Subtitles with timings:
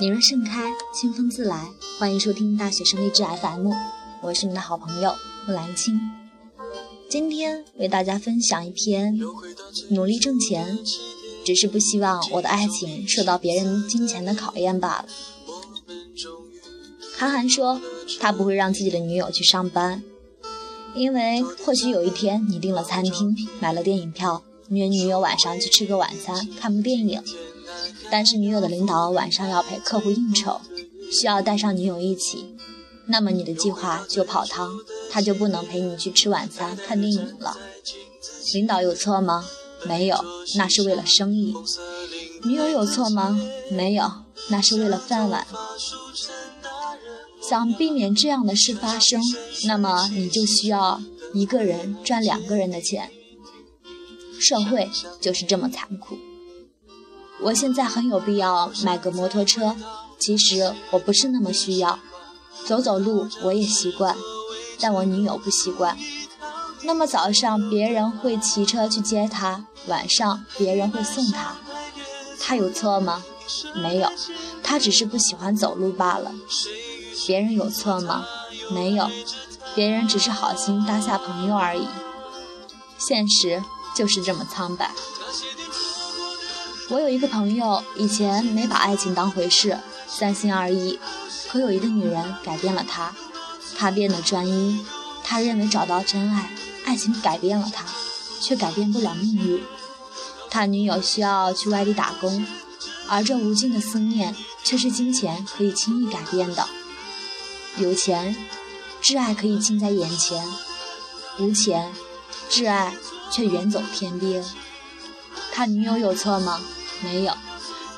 [0.00, 1.68] 你若盛开，清风自来。
[1.98, 3.72] 欢迎收听大学生励志 FM，
[4.22, 5.12] 我是你的好朋友
[5.44, 5.98] 木兰青。
[7.08, 9.18] 今天为大家分享一篇：
[9.90, 10.78] 努力挣钱，
[11.44, 15.06] 只是不希望我的爱情受到别人金钱的考验罢了。
[17.16, 17.80] 韩寒说，
[18.20, 20.04] 他不会让自己的女友去上班，
[20.94, 27.20] 因为或许有一天你订了餐厅，买了电影票，约女友晚上去吃个晚餐，看部电影。
[28.10, 30.60] 但是女友的领导晚上要陪客户应酬，
[31.10, 32.56] 需要带上女友一起，
[33.06, 34.70] 那么你的计划就泡汤，
[35.10, 37.56] 他就不能陪你去吃晚餐、看电影了。
[38.54, 39.44] 领导有错吗？
[39.86, 40.24] 没有，
[40.56, 41.54] 那是为了生意。
[42.44, 43.38] 女友有错吗？
[43.70, 44.10] 没有，
[44.48, 45.46] 那是为了饭碗。
[47.40, 49.20] 想避免这样的事发生，
[49.64, 51.00] 那么你就需要
[51.32, 53.10] 一个人赚两个人的钱。
[54.40, 54.88] 社会
[55.20, 56.16] 就是这么残酷。
[57.40, 59.76] 我现在很有必要买个摩托车，
[60.18, 61.98] 其实我不是那么需要，
[62.64, 64.16] 走走路我也习惯，
[64.80, 65.96] 但我女友不习惯。
[66.82, 71.56] 那么早上别人会骑车去接她，晚上别人会送她，
[72.40, 73.22] 她有错吗？
[73.74, 74.10] 没有，
[74.62, 76.32] 她只是不喜欢走路罢了。
[77.26, 78.24] 别人有错吗？
[78.70, 79.08] 没有，
[79.74, 81.86] 别人只是好心搭下朋友而已。
[82.98, 83.62] 现实
[83.94, 84.90] 就是这么苍白。
[86.90, 90.98] 我有一个朋友，以前没把爱情当回事，三心二意。
[91.46, 93.14] 可有一个女人改变了他，
[93.76, 94.82] 他变得专一。
[95.22, 96.50] 他认为找到真爱，
[96.86, 97.84] 爱情改变了他，
[98.40, 99.62] 却改变不了命运。
[100.50, 102.46] 他女友需要去外地打工，
[103.06, 106.66] 而这无尽的思念，却是金钱可以轻易改变的。
[107.76, 108.34] 有钱，
[109.02, 110.42] 挚爱可以近在眼前；
[111.38, 111.92] 无钱，
[112.48, 112.94] 挚爱
[113.30, 114.42] 却远走天边。
[115.52, 116.60] 他女友有错吗？
[117.02, 117.32] 没有，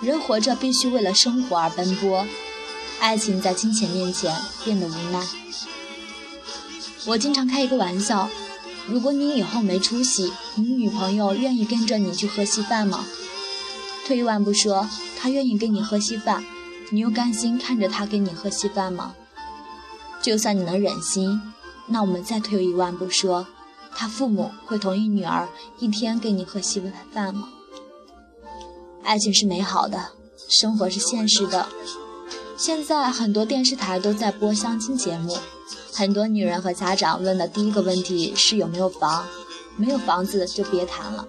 [0.00, 2.26] 人活着必须为了生活而奔波，
[3.00, 5.26] 爱情在金钱面前变得无奈。
[7.06, 8.28] 我经常开一个玩笑：
[8.86, 13.04] 如果你以后没出息，你女朋友愿意跟着你去喝稀饭吗？
[14.06, 14.88] 退一万步说，
[15.18, 16.44] 她愿意跟你喝稀饭，
[16.90, 19.14] 你又甘心看着她跟你喝稀饭吗？
[20.20, 21.40] 就算你能忍心，
[21.86, 23.46] 那我们再退一万步说，
[23.94, 25.48] 她父母会同意女儿
[25.78, 26.82] 一天跟你喝稀
[27.12, 27.48] 饭吗？
[29.08, 30.10] 爱情是美好的，
[30.50, 31.66] 生活是现实的。
[32.58, 35.38] 现在很多电视台都在播相亲节目，
[35.94, 39.26] 很多女人和家长问的第一个问题是有没有房，
[39.78, 41.26] 没有房子就别谈了。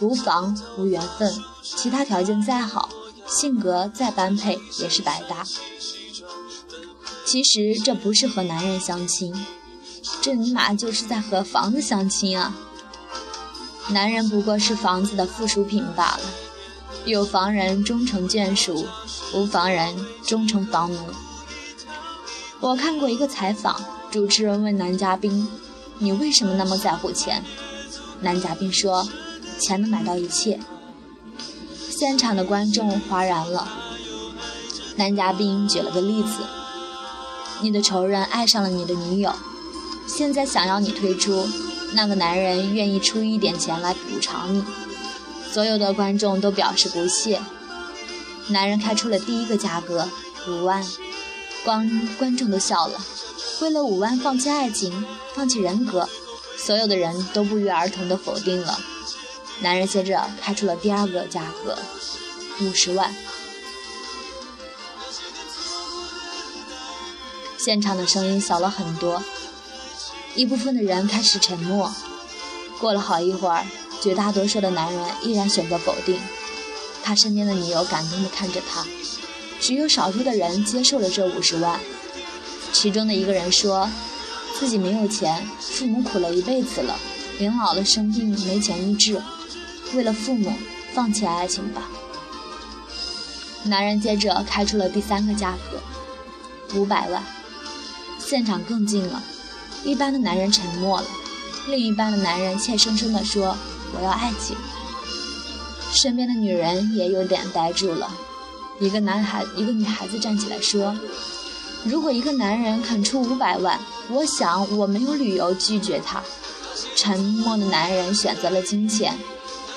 [0.00, 1.32] 无房无缘分，
[1.62, 2.88] 其他条件再好，
[3.28, 5.46] 性格再般配也是白搭。
[7.24, 9.32] 其实这不是和男人相亲，
[10.20, 12.52] 这尼玛就是在和房子相亲啊！
[13.90, 16.20] 男人不过是房子的附属品罢了。
[17.04, 18.86] 有房人终成眷属，
[19.34, 19.94] 无房人
[20.26, 20.98] 终成房奴。
[22.60, 23.78] 我看过一个采访，
[24.10, 25.46] 主持人问男嘉宾
[25.98, 27.44] ：“你为什么那么在乎钱？”
[28.22, 29.06] 男嘉宾说
[29.60, 30.58] ：“钱能买到一切。”
[31.90, 33.68] 现场的观众哗然了。
[34.96, 36.38] 男嘉宾举了个例子
[37.60, 39.30] ：“你的仇人爱上了你的女友，
[40.06, 41.46] 现在想要你退出，
[41.92, 44.64] 那个男人愿意出一点钱来补偿你。”
[45.54, 47.40] 所有的观众都表示不屑。
[48.48, 50.10] 男人开出了第一个价格，
[50.48, 50.84] 五万，
[51.64, 53.00] 观观众都笑了。
[53.60, 56.08] 为了五万放弃爱情，放弃人格，
[56.56, 58.80] 所有的人都不约而同地否定了。
[59.60, 61.78] 男人接着开出了第二个价格，
[62.60, 63.14] 五十万。
[67.56, 69.22] 现场的声音小了很多，
[70.34, 71.94] 一部分的人开始沉默。
[72.80, 73.64] 过了好一会儿。
[74.04, 76.20] 绝大多数的男人依然选择否定，
[77.02, 78.84] 他身边的女友感动地看着他，
[79.58, 81.80] 只有少数的人接受了这五十万。
[82.70, 83.88] 其中的一个人说，
[84.60, 86.98] 自己没有钱，父母苦了一辈子了，
[87.38, 89.22] 年老了生病没钱医治，
[89.94, 90.52] 为了父母
[90.92, 91.88] 放弃爱情吧。
[93.62, 97.24] 男人接着开出了第三个价格，五百万。
[98.18, 99.22] 现场更静了，
[99.82, 101.06] 一般的男人沉默了，
[101.68, 103.56] 另一半的男人怯生生地说。
[103.96, 104.56] 我要爱情。
[105.92, 108.10] 身边的女人也有点呆住了。
[108.80, 110.96] 一个男孩，一个女孩子站起来说
[111.84, 116.22] ：“如果一个男人肯出五百万，我想我没有理由拒绝他。”
[116.96, 119.16] 沉默的男人选择了金钱，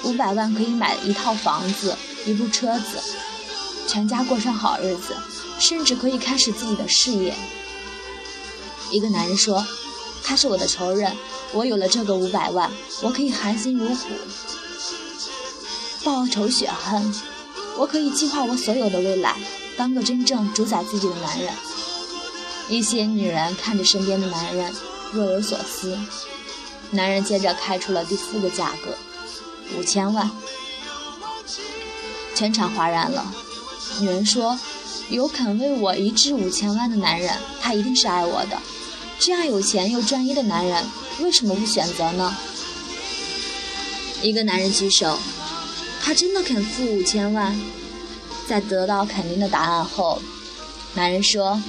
[0.04, 3.00] 五百万可以买一套房子、一部车子，
[3.88, 5.16] 全家过上好日子，
[5.60, 7.34] 甚至可以开始自己的事业。
[8.92, 9.66] 一个男人说。
[10.24, 11.16] 他是我的仇人，
[11.54, 12.72] 我有了这个五百万，
[13.02, 14.06] 我可以含辛茹苦
[16.04, 17.14] 报仇雪恨，
[17.78, 19.36] 我可以计划我所有的未来，
[19.76, 21.54] 当个真正主宰自己的男人。
[22.70, 24.74] 一些女人看着身边的男人，
[25.12, 25.98] 若有所思。
[26.92, 28.98] 男人接着开出了第四个价格：
[29.78, 30.30] 五千万。
[32.36, 33.34] 全场哗然了。
[34.00, 34.58] 女人说
[35.10, 38.58] ：“有肯为我一掷五千万的男人，他一定是爱我的。
[39.18, 40.86] 这样有钱又专一的男人，
[41.22, 42.36] 为什么不选择呢？”
[44.22, 45.18] 一个男人举手
[46.02, 47.60] ：“他真的肯付五千万。”
[48.48, 50.22] 在得到肯定的答案后，
[50.96, 51.62] 男人说。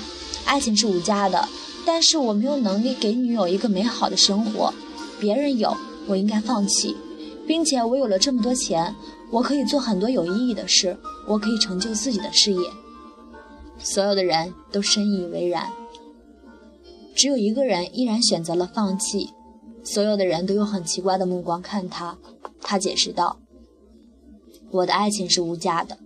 [0.44, 1.46] 爱情是无价的，
[1.84, 4.72] 但是我没有能力给女友一个美好的生活，
[5.20, 6.96] 别人有，我应该放弃，
[7.46, 8.94] 并且我有了这么多钱，
[9.30, 10.96] 我可以做很多有意义的事，
[11.26, 12.60] 我可以成就自己的事业。
[13.78, 15.70] 所有的人都深以为然，
[17.14, 19.28] 只有一个人依然选择了放弃。
[19.92, 22.18] 所有的人都用很奇怪的目光看他，
[22.60, 23.38] 他解释道
[24.70, 25.96] ：“我的爱情是无价的。”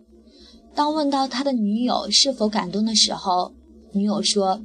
[0.74, 3.52] 当问到他的女友是否感动的时候。
[3.94, 4.62] 女友说：“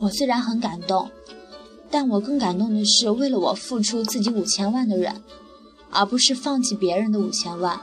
[0.00, 1.10] 我虽然很感动，
[1.90, 5.22] 但我更感动的是为了我付出自己五千万的人，
[5.90, 7.80] 而不是放弃别人的五千万。”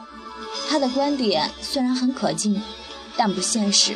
[0.69, 2.61] 他的观点虽然很可敬，
[3.17, 3.95] 但不现实。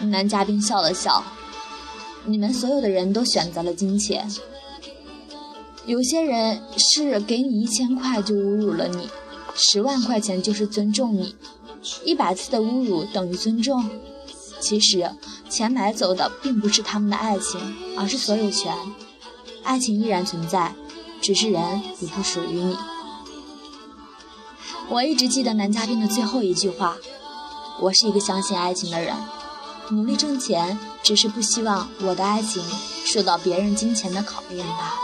[0.00, 1.22] 男嘉宾笑了笑
[2.26, 4.28] ：“你们所有的人都选择了金钱。
[5.86, 9.08] 有些人是给你一千块就侮辱了你，
[9.54, 11.34] 十万块钱就是尊重你，
[12.04, 13.88] 一百次的侮辱等于尊重。”
[14.60, 15.10] 其实，
[15.48, 17.58] 钱买走的并不是他们的爱情，
[17.96, 18.74] 而是所有权。
[19.62, 20.74] 爱情依然存在，
[21.22, 22.76] 只是人已不属于你。
[24.90, 26.98] 我一直记得男嘉宾的最后一句话
[27.80, 29.16] ：“我是一个相信爱情的人，
[29.90, 32.62] 努力挣钱，只是不希望我的爱情
[33.06, 34.94] 受到别人金钱的考验罢了。”